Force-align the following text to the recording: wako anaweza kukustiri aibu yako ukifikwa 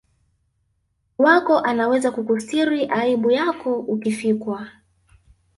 wako 1.17 1.59
anaweza 1.59 2.11
kukustiri 2.11 2.85
aibu 2.85 3.31
yako 3.31 3.79
ukifikwa 3.79 4.67